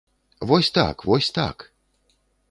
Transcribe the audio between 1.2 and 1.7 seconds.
так!